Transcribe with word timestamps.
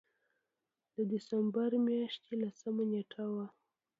د 0.95 0.97
دسمبر 1.11 1.69
مياشتې 1.87 2.33
لسمه 2.41 2.83
نېټه 2.91 3.25
وه 3.33 3.45